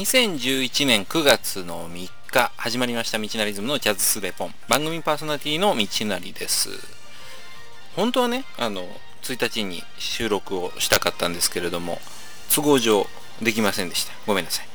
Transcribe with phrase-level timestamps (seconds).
[0.00, 4.54] 2011年9月の3日始まりました道なりズムのジャズスレポン。
[4.66, 6.70] 番組パーソナリティの道なりです。
[7.96, 8.82] 本当はねあの
[9.20, 11.98] 1日に収録をしたかったんですけれども
[12.50, 13.08] 都合上
[13.42, 14.14] できませんでした。
[14.26, 14.66] ごめんなさい、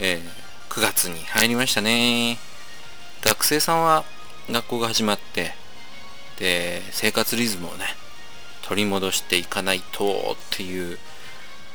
[0.00, 2.36] えー、9月に入りましたね。
[3.22, 4.04] 学生さんは
[4.50, 5.54] 学校が始まって
[6.40, 7.84] で生活リズムをね
[8.62, 10.98] 取り戻していかないとっていう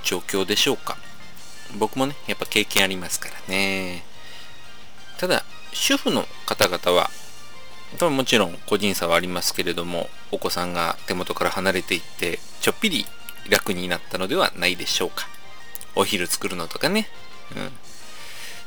[0.04, 0.98] 状況でしょうか。
[1.78, 4.04] 僕もねやっぱ経験ありますからね。
[5.18, 5.44] ただ
[5.74, 7.10] 主婦の方々は
[8.10, 13.06] もちろん個人差はありますけれどもお子さんが手元から離れていってちょっぴり
[13.50, 15.28] 楽になったのではないでしょうか。
[15.96, 17.08] お昼作るのとかね。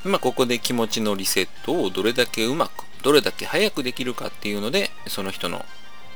[0.04, 0.10] うん。
[0.12, 5.64] まあここで気持ちのリセットをどれだけうまくどれだけ早くできるかっていうのでその人の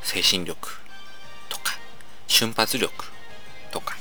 [0.02, 0.68] 精神力
[1.48, 1.78] とか
[2.26, 3.04] 瞬発力
[3.72, 3.96] とか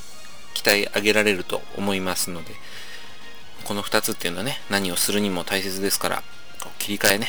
[0.64, 2.52] 鍛え上げられると思いますので
[3.66, 6.24] この2つっていうのはね何をするにも大切ですから
[6.80, 7.28] 切り替えね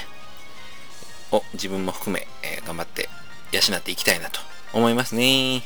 [1.33, 3.09] を自分も含め、えー、頑張って
[3.53, 4.41] 養っていきたいなと
[4.73, 5.63] 思いますね。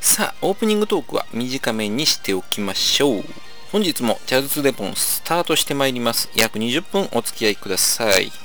[0.00, 3.24] さあオープニングトークは短めにしておきましょう。
[3.72, 6.30] 本日もチャズツデポンスタートしてまいります。
[6.34, 8.43] 約20分お付き合いください。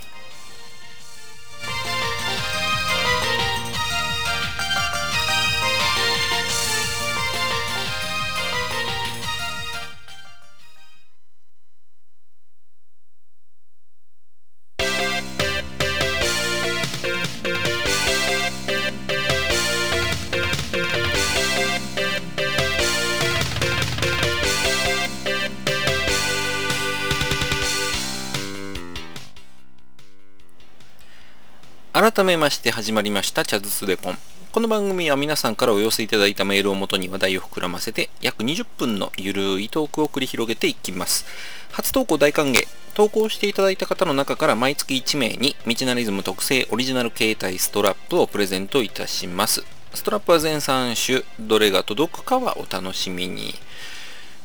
[32.00, 34.17] 改めまして始まりましたチャズスデポン。
[34.53, 41.26] この番組は皆さんからお寄せいただいたメールをもとに話題を膨らませて約20分のゆるいトークを繰り広げていきます。
[41.73, 42.65] 初投稿大歓迎。
[42.93, 49.65] 投稿していただいた方の中から毎月1名に道なリズム特製オリジナル携帯ストラップをプレゼントいたします。
[49.93, 53.55] ストラップは全3種、どれが届くかはお楽しみに。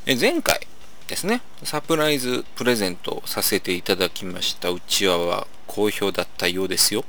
[0.06, 0.66] え前回
[1.06, 7.04] ですね、サプライズプレゼントさせていただきましたうちわは好評だったようですよ。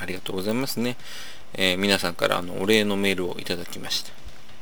[0.00, 0.96] ありがとうございますね。
[1.54, 4.12] えー、皆さんからあのお礼のメールをいただきました。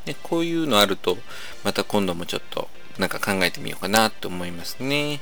[0.04, 1.18] でこういうのあると、
[1.64, 2.68] また今度もちょっと
[2.98, 5.20] なんか考えてみようかなと思いますね。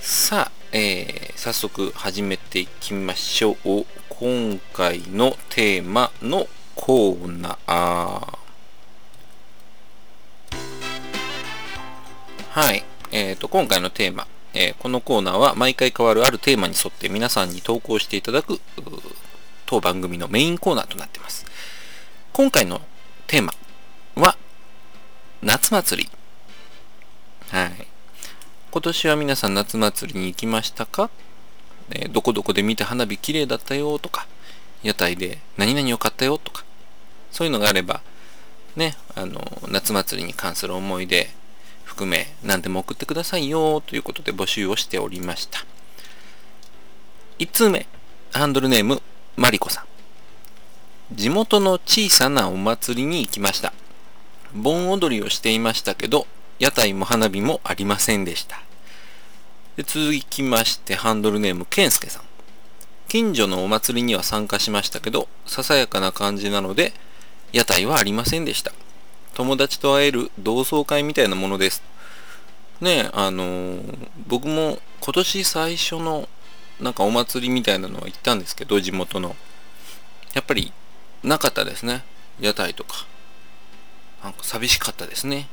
[0.00, 3.86] さあ、えー、早速始めていきましょう。
[4.08, 8.38] 今回のテーマのコーナー。
[12.50, 12.84] はい。
[13.12, 18.60] えっ、ー、と、今回のテーマ、え、このコーナーは毎回変わるあるテーマに沿って皆さんに投稿していただく
[19.66, 21.46] 当番組のメインコーナーとなっています。
[22.32, 22.80] 今回の
[23.26, 23.52] テーマ
[24.14, 24.36] は
[25.42, 26.10] 夏祭り。
[27.50, 27.86] はい。
[28.70, 31.10] 今年は皆さん夏祭りに行きましたか、
[31.90, 34.26] えー、どこどこで見て花火綺麗だったよとか、
[34.82, 36.64] 屋台で何々を買ったよとか、
[37.30, 38.00] そういうのがあれば、
[38.76, 41.30] ね、あの、夏祭りに関する思い出、
[41.92, 45.60] 含め何でも送ってくださいよということで募集をしておりました。
[47.38, 47.86] 1通目、
[48.32, 49.02] ハンドルネーム、
[49.36, 51.14] マリコさん。
[51.14, 53.74] 地元の小さなお祭りに行きました。
[54.54, 56.26] 盆踊りをしていましたけど、
[56.58, 58.62] 屋台も花火もありませんでした。
[59.76, 62.22] で続きまして、ハンドルネーム、ケンスケさん。
[63.08, 66.94] 近所のお祭りには参加しましたけど、ささやかな感じなので、
[67.52, 68.72] 屋台はありませんでした。
[69.34, 71.82] 友達と会える同窓会みたいなものです。
[72.80, 76.28] ねあのー、僕も今年最初の
[76.80, 79.36] なんかお祭りみたいなのは行ったんですけど、地元の。
[80.34, 80.72] やっぱり
[81.22, 82.04] なかったですね。
[82.40, 83.06] 屋台とか。
[84.22, 85.48] なんか寂しかったですね。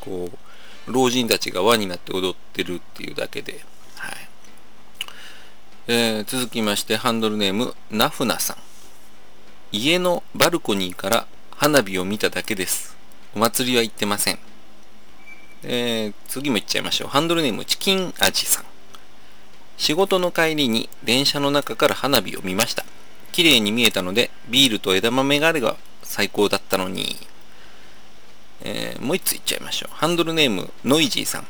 [0.00, 3.64] こう、老人たちが輪になって踊ってるっていうだけで。
[3.96, 4.12] はい。
[5.88, 8.56] えー、続きまして、ハンドルネーム、ナフナさん。
[9.72, 11.26] 家のバルコニーから
[11.58, 12.94] 花火を見ただけです。
[13.34, 14.38] お祭りは行ってません。
[15.62, 17.08] えー、次も行っちゃいましょう。
[17.08, 18.64] ハンドルネームチキン味さん。
[19.78, 22.84] 仕事の帰りに電車の中から花火を見ました。
[23.32, 27.16] 綺麗に見えたので、ビールと枝豆があれば最高だったのに。
[28.60, 29.94] えー、もう一つ行っちゃいましょう。
[29.94, 31.46] ハンドルネームノイジーさん。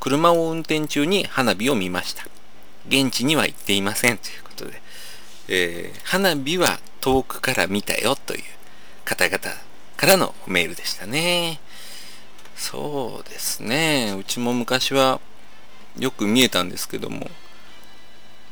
[0.00, 2.26] 車を運転中に花火を見ました。
[2.88, 4.18] 現地には行っていません。
[4.18, 4.82] ということで、
[5.46, 8.42] えー、花火は遠くから見たよという
[9.06, 9.38] 方々
[9.96, 11.60] からのメールでしたね。
[12.56, 14.14] そうですね。
[14.18, 15.20] うちも昔は
[15.96, 17.30] よく見えたんですけども、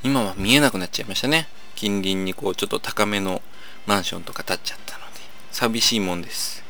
[0.04, 1.48] 今は見えなくなっちゃいましたね。
[1.74, 3.42] 近隣にこうちょっと高めの
[3.86, 5.04] マンションとか建っちゃったので、
[5.50, 6.62] 寂しいもんです。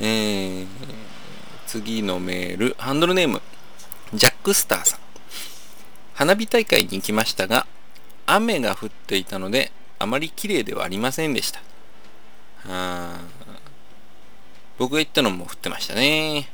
[0.00, 0.66] えー、
[1.66, 3.42] 次のメール、ハンドルネーム、
[4.14, 5.00] ジャックスターさん。
[6.14, 7.66] 花火大会に行きましたが、
[8.26, 11.60] 雨が降っていたので、あまり綺麗ではありませんでした。
[14.78, 16.48] 僕が行ったのも降ってましたね。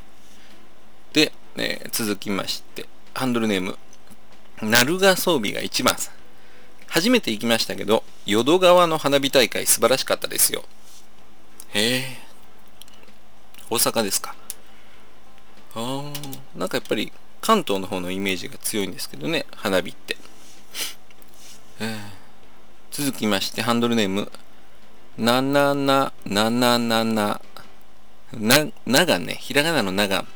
[1.13, 3.79] で、えー、続きまして、ハンドルネーム、
[4.61, 6.15] 鳴賀装備が一番さん。
[6.89, 10.65] 初めて行きましたけど、淀川の花火大会素晴らしかったですよ。
[11.71, 12.19] へえ。
[13.69, 14.35] 大阪ですか。
[15.75, 20.17] あー、なんかやっぱり関東の方のイメージが強いんですけどね、花火って。
[21.81, 21.99] えー、
[22.91, 24.33] 続きまして、ハンドルネーム、
[25.19, 27.41] ななな、なななな、
[28.33, 30.27] な、ながね、ひらがなのなが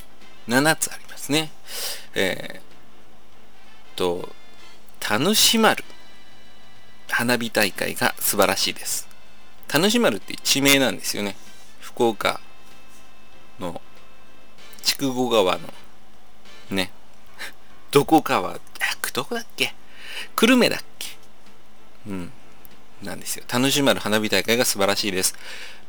[0.49, 1.50] 7つありますね。
[2.15, 4.35] えー、と、
[5.09, 5.85] 楽しまる
[7.09, 9.06] 花火大会が素晴らしいです。
[9.73, 11.37] 楽しまるって地名なんですよね。
[11.81, 12.41] 福岡
[13.59, 13.83] の
[14.83, 15.75] 筑後川の
[16.71, 16.91] ね、
[17.91, 18.59] どこかは、
[19.12, 19.75] どこだっけ？
[20.37, 21.09] 久留米だっけ？
[22.06, 22.33] うん。
[23.02, 23.44] なんですよ。
[23.52, 25.35] 楽しまる花火大会が素晴らしいです。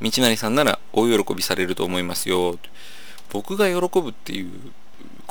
[0.02, 2.58] 道成さんなら大喜びされると思いますよ。
[3.31, 4.52] 僕が喜ぶっていう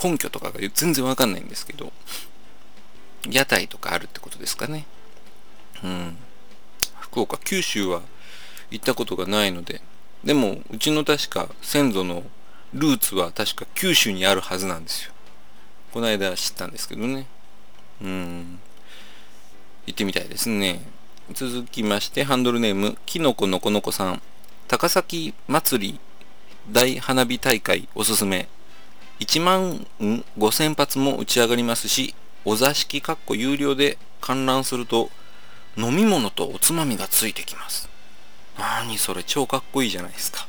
[0.03, 1.93] 根拠とかが全然わかんないんですけど、
[3.29, 4.87] 屋台とかあるってことですかね。
[5.85, 6.17] うん。
[7.01, 8.03] 福岡、九州は
[8.71, 9.83] 行ったことがないので、
[10.25, 12.25] でも、うちの確か先祖の
[12.73, 15.13] ルーツは確か九州にあるはずなんですよ。
[15.93, 17.27] この間知ったんですけどね。
[18.01, 18.61] うん。
[19.87, 20.81] 行ってみたいですね。
[21.33, 24.23] 続きまして、ハンドルネーム、きのこのこのこさん。
[24.67, 26.01] 高崎祭り
[26.71, 28.49] 大花火大会おすすめ。
[29.21, 29.87] 1万
[30.39, 35.11] 5000発も打ち上がりますし、お座敷かっこ有料で観覧すると、
[35.77, 37.89] 飲み物とおつまみがついてきます。
[38.59, 40.49] なにそれ超かっこいいじゃないですか。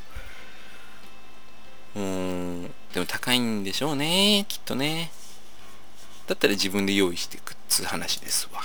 [1.94, 2.62] うーん、
[2.92, 5.12] でも高いんでしょうね、きっとね。
[6.26, 8.60] だったら自分で用意していくっつう話ですわ。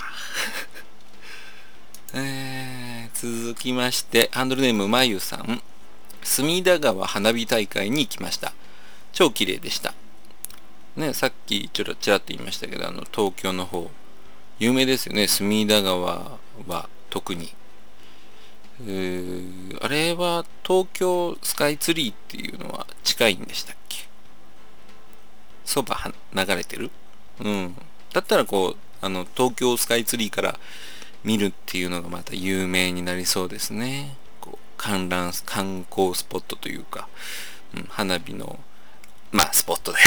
[2.14, 5.62] えー、続きまして、ハンドルネームまゆさん。
[6.24, 8.54] 隅田川花火大会に行きました。
[9.12, 9.94] 超綺麗でした。
[10.96, 13.92] ね、さっきちょろちらっと言いましたけど、あの、東京の方、
[14.60, 16.38] 有名ですよね、隅田川
[16.68, 17.54] は特に。
[18.80, 24.08] あれは東京スカイツリーっていうのは近いんでしたっけ？
[25.66, 25.98] そば
[26.34, 26.92] 流れてる？
[27.42, 27.76] うん。
[28.14, 30.60] だったらこう、あの、東京スカイツリーから
[31.28, 34.16] 見るっていうのがまた有名になりそうですね。
[34.40, 37.10] こう観覧、観光スポットというか、
[37.76, 38.58] うん、花火の、
[39.34, 40.06] まあ、スポットだよ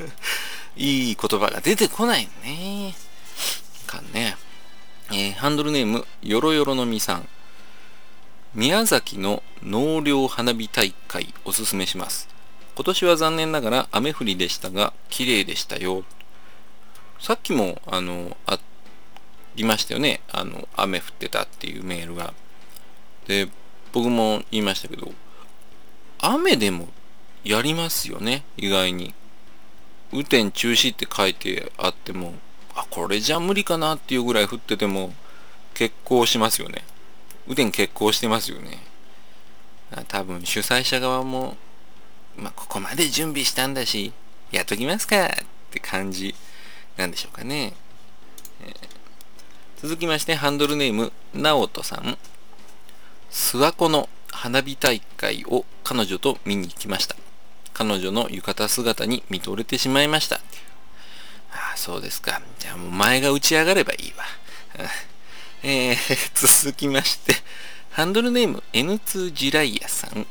[0.78, 2.94] いい言葉が出てこないね。
[3.86, 4.38] かね。
[5.10, 7.28] えー、ハンドルネーム、よろよろのみさん。
[8.54, 12.30] 宮崎の納涼花火大会おすすめします。
[12.76, 16.02] 今年は残念ながら雨降りでしたが、綺麗でしたよ。
[17.20, 18.60] さっきも、あの、あっ
[19.56, 20.20] りましたよね。
[20.30, 22.34] あの、雨降ってたっていうメールが。
[23.26, 23.48] で、
[23.92, 25.12] 僕も言いましたけど、
[26.18, 26.88] 雨でも
[27.44, 29.14] やりますよね、意外に。
[30.12, 32.34] 雨天中止って書いてあっても、
[32.74, 35.14] あ、これじゃ無理かなっていうぐらい降ってても、
[35.74, 36.84] 結構しますよね。
[37.46, 38.82] 雨天決行してますよね。
[40.08, 41.56] 多分主催者側も、
[42.36, 44.12] まあ、ここまで準備したんだし、
[44.50, 45.30] やっときますかっ
[45.70, 46.34] て感じ
[46.96, 47.74] なんでしょうかね。
[48.60, 49.03] えー
[49.80, 52.16] 続きまして、ハンドルネーム、ナオトさん。
[53.30, 57.16] 諏訪湖の花火大会を彼女と見に行きました。
[57.72, 60.36] 彼女の浴衣姿に見とれてしまいました。
[60.36, 60.40] あ
[61.74, 62.40] あ、そうですか。
[62.58, 64.24] じゃあもう前が打ち上がればいいわ。
[65.62, 66.30] えー、
[66.62, 67.34] 続きまして、
[67.90, 70.26] ハンドルネーム N2 ジライヤさん。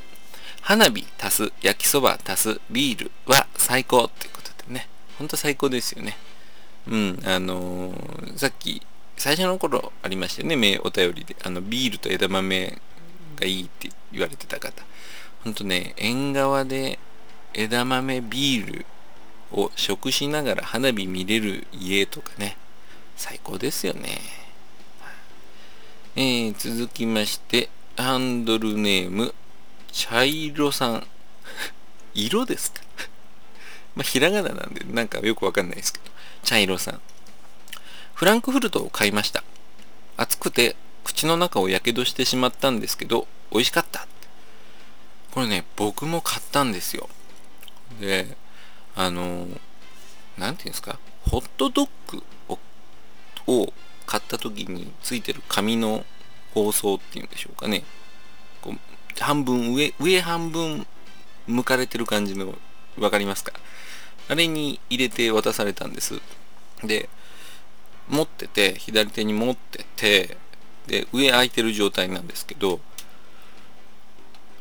[0.62, 4.88] 花火足す焼きそば足すビールは最高っていうことでね。
[5.20, 6.18] ほんと最高ですよね。
[6.88, 8.82] うん、あのー、さっき
[9.18, 11.36] 最初の頃ありましたよね、お便りで。
[11.44, 12.78] あの、ビールと枝豆
[13.38, 14.84] がいいって言われてた方。
[15.44, 17.00] ほんとね、縁側で
[17.54, 18.86] 枝豆ビール
[19.52, 22.58] を食しながら花火見れる家とかね、
[23.16, 24.20] 最高ですよね。
[26.16, 29.34] えー、続きまして、ハンドルネーム、
[29.92, 31.08] 茶色さん。
[32.14, 32.82] 色ですか？
[33.96, 36.06] まあ、ひらがななんで、なんかよくわかんないですけど、
[36.44, 37.02] 茶色さん。
[38.14, 39.44] フランクフルトを買いました。
[40.18, 44.08] 熱くて口の中をやけどしてしまったんですけど、美味しかった。
[45.32, 47.10] これね、僕も買ったんですよ。
[48.00, 48.38] で、
[48.96, 49.48] あの、
[50.38, 52.60] なんていうんですか、ホットドッグを
[53.48, 53.74] を
[54.06, 56.06] 買った時についてる紙の
[56.54, 57.84] 包装っていうんでしょうかね。
[58.62, 60.88] こう半分上、上半分
[61.48, 62.56] 向かれてる感じの
[62.98, 63.54] わかりますか？
[64.30, 66.22] あれに入れて渡されたんです。
[66.84, 67.10] で、
[68.10, 70.38] 持ってて、左手に持ってて、
[70.88, 72.80] で、上空いてる状態なんですけど、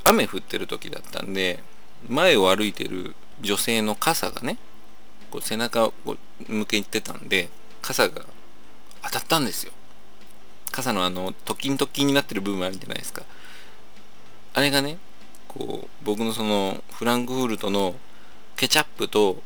[0.05, 1.63] 雨降ってる時だったんで、
[2.09, 4.59] 前を歩いてる女性の傘がね、
[5.31, 5.95] こう背中を
[6.47, 7.49] 向けてたんで、
[7.81, 8.25] 傘が
[9.03, 9.73] 当たったんですよ。
[10.71, 13.23] 傘のあの、トキントキンになってる部分あるじゃないですか。
[14.55, 14.99] あれがね、
[15.49, 17.95] こう、僕のその、フランクフルトの
[18.57, 19.43] ケチャップと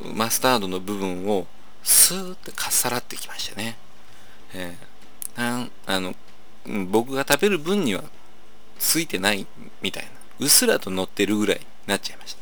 [0.00, 1.46] マスタードの部分を
[1.84, 3.76] スーってかっさらってきましたね。
[4.54, 6.14] えー、なんあの
[6.90, 8.02] 僕が食べる分には
[8.78, 9.46] ついてない
[9.82, 10.10] みたいな。
[10.40, 12.36] うっすらと乗ってるぐらいになっちゃいまし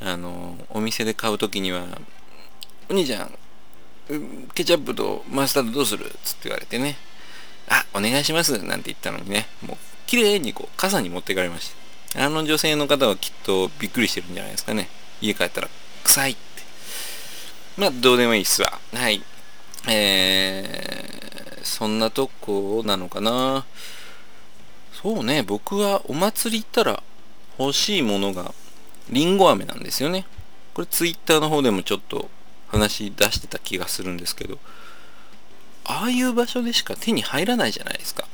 [0.00, 0.12] た。
[0.12, 1.84] あの、お店で買うときには、
[2.88, 3.38] お兄ちゃん、
[4.54, 6.96] ケチャップとマスタードどうするつって言われてね、
[7.68, 9.76] あ、お願いしますなんて言ったのにね、もう
[10.06, 11.72] 綺麗にこう傘に持っていかれまし
[12.14, 12.24] た。
[12.24, 14.88] あの女性の方はきっとびっくりしてるんじゃないですかね。
[15.20, 15.68] 家帰ったら
[16.04, 16.47] 臭いって。
[17.78, 18.76] まあ、どうでもいいっすわ。
[18.92, 19.22] はい。
[19.88, 23.64] えー、そんなとこなのかな。
[25.00, 27.02] そうね、僕はお祭り行ったら
[27.56, 28.52] 欲しいものが
[29.10, 30.26] りんご飴なんですよね。
[30.74, 32.28] これツイッターの方でもちょっと
[32.66, 34.58] 話出してた気がするんですけど、
[35.84, 38.26] ああいう場所でしか手に入らないじゃないですか。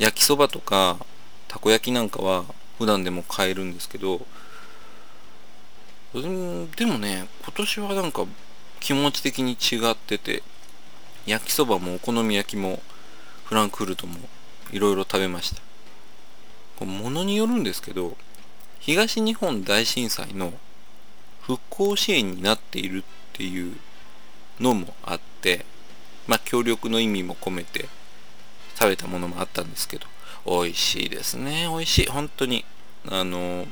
[0.00, 0.98] 焼きそばとか
[1.46, 2.44] たこ焼きなんかは
[2.78, 4.26] 普段でも買えるんですけど、
[6.14, 8.24] うんでもね今年はなんか
[8.80, 10.42] 気持ち的に違ってて
[11.26, 12.80] 焼きそばもお好み焼きも
[13.44, 14.16] フランクフルトも
[14.70, 15.60] いろいろ食べました。
[16.76, 18.16] これ物によるんですけど
[18.80, 20.52] 東日本大震災の
[21.42, 23.02] 復興支援になっているっ
[23.32, 23.76] ていう
[24.60, 25.64] のもあって
[26.26, 27.88] まあ協力の意味も込めて
[28.74, 30.06] 食べたものもあったんですけど
[30.46, 32.06] 美味しいですね美味しい。
[32.06, 32.64] 本当に
[33.08, 33.66] あの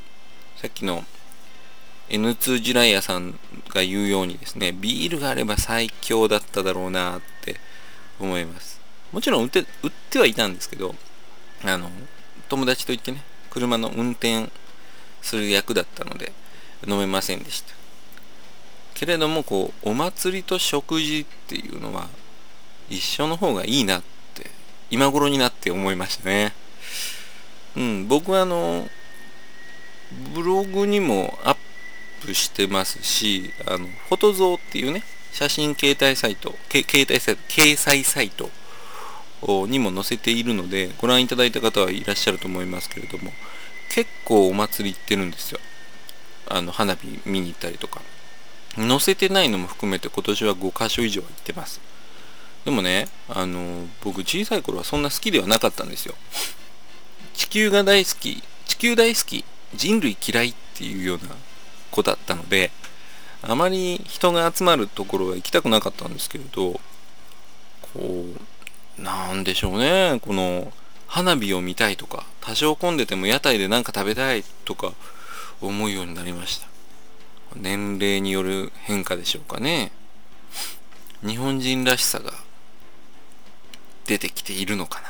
[0.56, 1.04] さっきの
[2.08, 7.56] N2 ジュライアさんが言うようにですね、ビールがあれば最強だっただろうなって
[8.20, 8.80] 思います。
[9.12, 10.94] もちろん売って、売ってはいたんですけど、
[11.64, 11.90] あの、
[12.48, 14.50] 友達と行ってね、車の運転
[15.20, 16.32] する役だったので、
[16.86, 17.74] 飲めませんでした。
[18.94, 22.08] けれども、こう、お祭りと食事っていうのは、
[22.88, 24.02] 一緒の方がいいなっ
[24.34, 24.50] て、
[24.90, 26.52] 今頃になって思いましたね。
[27.76, 28.88] うん、僕はあの、
[30.34, 31.56] ブログにもアッ
[32.24, 35.02] プしてますし、あの、フォトゾーっていうね、
[35.32, 38.50] 写真携帯サイト、携帯サイト、掲載サイト
[39.66, 43.32] にも載せているので、ご覧いただいた方はいらっしゃると思いますけれども、
[43.90, 45.60] 結構お祭り行ってるんですよ。
[46.48, 48.00] あの、花火見に行ったりとか。
[48.76, 51.80] 載せてないのも含めて今年は5カ所以上行ってます。
[52.64, 56.14] でもね、あの、僕小さい頃はそんな好きではなかったんですよ。
[57.34, 61.34] 地球が大好き、地球大好き、人類嫌いっていうような
[61.92, 62.72] 子だったので、
[63.42, 66.80] あまり人が集まるところは行きたくなかったんですけれど、
[67.94, 68.24] こ
[68.98, 70.72] う、なんでしょうね、この、
[71.06, 74.94] 花火を見たいとか、多少混んでても屋台で何か食べたいとか
[75.60, 76.66] 思うようになりました。
[77.54, 79.92] 年齢による変化でしょうかね。
[81.20, 82.32] 日本人らしさが
[84.06, 85.02] 出てきているのか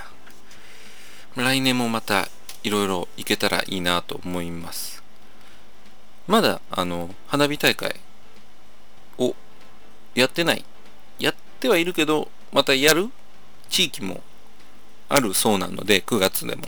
[1.37, 1.45] な。
[1.45, 2.29] 来年もまた
[2.65, 5.02] いろいろ行けたらいいなと思います。
[6.27, 7.97] まだ、あの、花火大会
[9.19, 9.35] を
[10.15, 10.65] やってない。
[11.19, 13.11] やってはいるけど、またやる
[13.69, 14.23] 地域も
[15.09, 16.65] あるそうなので、9月でも。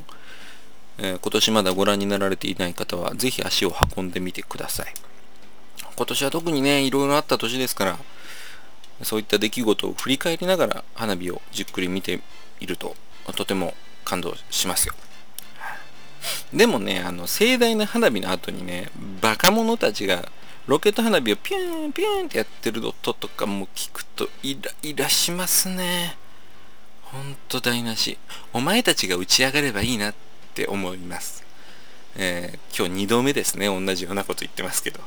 [0.96, 4.94] えー、今年まだご覧になられていない方は、ぜひ足を運んでみてください。
[5.96, 7.98] 今年は特にね、いろいろあった年ですから、
[9.02, 12.20] そういった出来事を振り返りながら花火をじっくり見て
[12.60, 12.94] いると、
[13.34, 14.94] とても感動しますよ。
[16.52, 18.90] でもね、あの、盛大な花火の後にね、
[19.20, 20.30] バカ者たちが、
[20.66, 26.16] ロケット花火をピューンピューンってやってる音とかも聞くとイライラしますね。
[27.02, 28.16] ほんと台無し。
[28.52, 30.14] お前たちが打ち上がればいいなっ
[30.54, 31.44] て思います。
[32.16, 33.66] えー、今日2度目ですね。
[33.66, 35.00] 同じようなこと言ってますけど。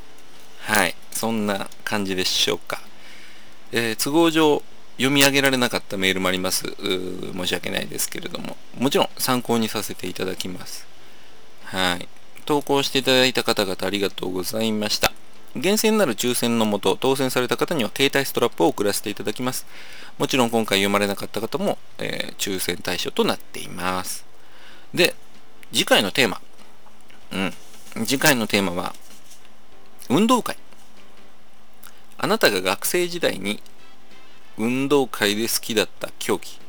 [0.60, 0.96] はい。
[1.12, 2.80] そんな感じでしょうか。
[3.72, 4.62] えー、都合上、
[4.98, 6.76] 読み上げられなかったメールもあります。
[7.34, 10.86] 申し訳ないですけれども、もちろん参考にさせていただきます。
[11.68, 12.08] はい。
[12.46, 15.12] 投稿していただいた方々ありがとうございました。
[15.54, 19.66] 厳選なる抽選のもと、当選された方には携帯ストラップを送らせていただきます。
[20.18, 24.26] もちろん今回読まれなかった方も、えー、抽選対象となっています。
[24.94, 25.14] で、
[25.74, 26.42] 次回のテーマ。
[27.34, 27.54] うん。
[28.06, 28.96] 次回のテーマは、
[30.10, 30.58] 運動会。
[32.18, 33.62] あなたが学生時代に
[34.58, 36.60] 運動会で好きだった競技、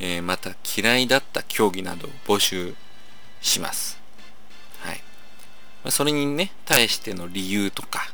[0.00, 2.74] えー、また嫌いだった競技などを募集
[3.40, 4.05] します。
[5.90, 8.12] それにね、対しての理由とか、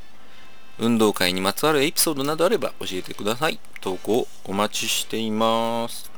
[0.79, 3.59] 運動会にまつわるエピソードなどあれば教えてください。
[3.81, 6.12] 投稿お待ちしています。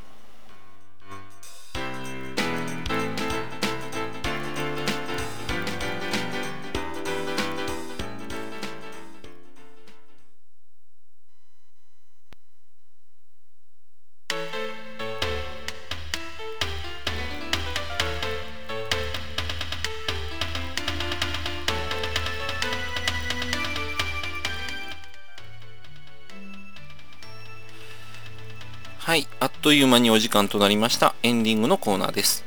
[29.15, 32.45] はい、あっという間にお時間となりましたエンディングのコーナーです。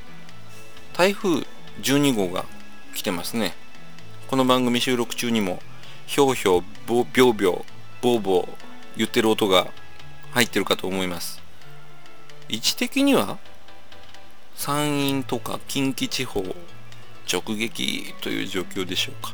[0.92, 1.46] 台風
[1.82, 2.44] 12号が
[2.94, 3.54] 来てますね。
[4.28, 5.62] この番組収録中にも、
[6.08, 7.64] ひょうひょう、ぼびょうびょ
[8.02, 8.48] う、ぼうぼう
[8.98, 9.72] 言ってる音が
[10.32, 11.42] 入ってるかと思います。
[12.50, 13.38] 位置的には
[14.54, 16.44] 山陰とか近畿地方
[17.32, 19.34] 直撃という状況でしょうか。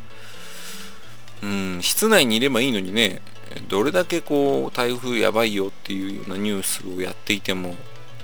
[1.41, 3.23] うん、室内にいればいいのにね、
[3.67, 7.75] どれだけこう台風やばいよっていうようなニュースをやっていても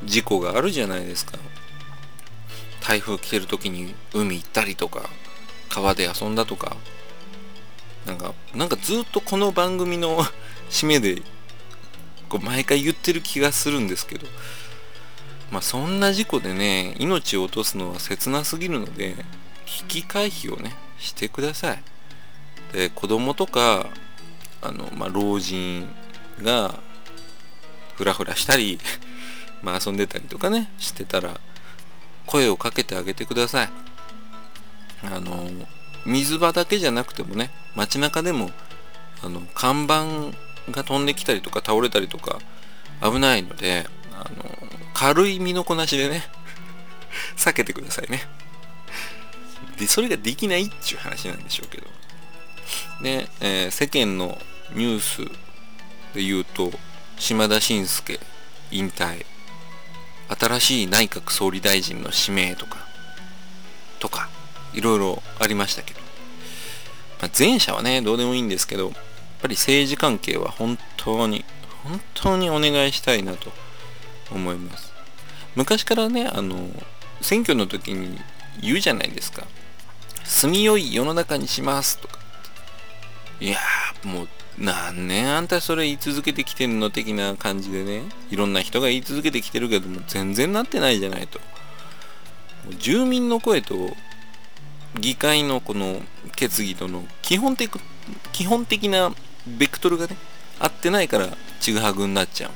[0.03, 1.37] 事故があるじゃないですか。
[2.81, 5.09] 台風来てる時に海行ったりとか
[5.69, 6.75] 川で遊んだとか。
[8.05, 10.23] なんかなんかずっとこの番組の
[10.71, 11.21] 締めで
[12.29, 14.27] こう毎回言ってる気がするんですけど。
[15.51, 19.15] まあそんな事故でね命を落とすのは切なすぎるので
[19.65, 21.83] 危機回避をねしてください。
[22.73, 23.87] で子供とか
[24.61, 25.87] あの、まあ、老人
[26.41, 26.79] が
[27.95, 28.79] ふらふらしたり
[29.61, 31.39] まあ遊んでたりとかねしてたら
[32.25, 33.69] 声をかけてあげてください。
[35.03, 35.49] あの
[36.05, 38.51] 水場だけじゃなくてもね街中でも
[39.23, 40.05] あの看板
[40.71, 42.39] が飛んできたりとか倒れたりとか
[43.01, 44.57] 危ないのであの
[44.93, 46.23] 軽い身のこなしでね
[47.37, 48.27] 避けてくださいね。
[49.77, 51.87] でそれができないっていう話なんでしょうけど。
[53.01, 54.37] で、えー、世間の
[54.73, 55.25] ニュース
[56.13, 56.71] で言うと
[57.17, 58.19] 島田紳介
[58.71, 59.25] 引退。
[60.29, 62.77] 新しい内閣総理大臣の指名とか
[63.99, 64.29] とか
[64.73, 65.99] いろいろありましたけど、
[67.21, 68.93] まあ、前者はねどうでもいいんですけどやっ
[69.41, 71.43] ぱり政治関係は本当に
[71.83, 73.51] 本当にお願いしたいなと
[74.31, 74.93] 思います。
[75.55, 76.69] 昔からねあの
[77.21, 78.19] 選挙の時に
[78.61, 79.47] 言うじゃないですか
[80.23, 82.18] 住みよい世の中にしますとか。
[83.39, 88.03] いやーもう何年あんたそれ言い続けてきてんの的な感じでね。
[88.29, 91.39] いろんな人が言い続けてきてるけども全然なってないじゃないと。
[92.77, 93.95] 住民の声と
[94.99, 96.01] 議会のこの
[96.35, 97.71] 決議との基本的
[98.33, 99.13] 基本的な
[99.47, 100.17] ベクトルがね
[100.59, 101.29] 合ってないから
[101.61, 102.53] ちぐはぐになっちゃうん。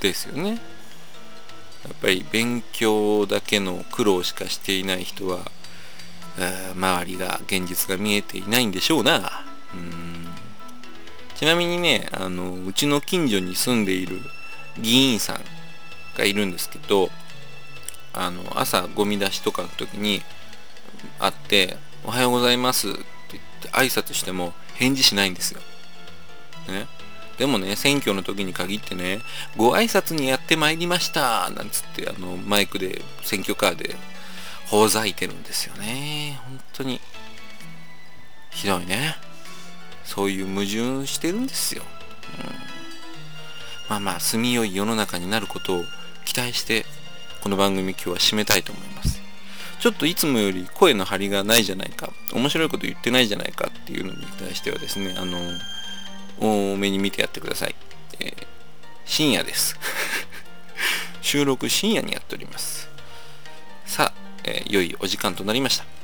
[0.00, 0.50] ですよね。
[0.50, 0.58] やっ
[2.00, 5.50] ぱり勉強だけの苦労しかしていない人は
[6.74, 9.44] 周りが現実が見えていないんでしょうな。
[9.74, 10.17] うん。
[11.38, 14.20] ちなみにね、あの、うちの近所に住んでいる
[14.76, 15.40] 議員さん
[16.16, 17.10] がいるんですけど、
[18.12, 20.22] あの、朝ゴミ出しとかの時に
[21.20, 22.98] 会って、おはようございますって
[23.30, 25.60] 言って挨拶しても返事しないんですよ。
[26.66, 26.88] ね。
[27.38, 29.20] でもね、選挙の時に限ってね、
[29.56, 33.94] ご挨拶にやってまいりましたなんつって、あの、マイクで、選挙カーで、
[34.66, 36.40] ほざいてるんですよね。
[36.44, 37.00] 本当に。
[38.50, 39.27] ひどいね。
[40.08, 41.82] そういう矛盾してるんですよ。
[42.42, 42.50] うん、
[43.90, 45.84] まあまあ、住みよい世の中になることを
[46.24, 46.86] 期待して、
[47.42, 49.20] この番組今日は締めたいと思います。
[49.78, 55.38] ちょっといつもより声の張りがないじゃないか、面白いこと言ってないじゃないかっていうのに対してはですね、あの、
[56.40, 57.74] 多めに見てやってください。
[58.20, 58.46] えー、
[59.04, 59.78] 深夜です。
[61.20, 62.88] 収録深夜にやっております。
[63.84, 65.97] さあ、えー、良いお時間となりました。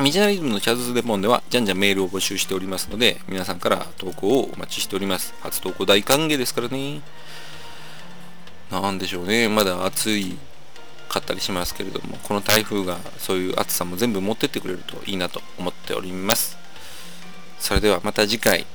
[0.00, 5.34] ミジナリズムのチャズズデポンでは、じゃんじゃんメールを募集しておりますので、皆さんから投稿をお待ちしております。
[5.40, 7.00] 初投稿大歓迎ですからね。
[8.72, 9.48] なんでしょうね。
[9.48, 10.36] まだ暑い
[11.08, 16.58] かったりしますけれども、この台風がそういう暑さも全部持ってってくれるといいなと思っております。
[17.60, 18.66] それではまた次回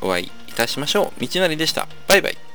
[0.00, 1.20] お会いいたしましょう。
[1.20, 1.88] 道なりでした。
[2.06, 2.45] バイバイ。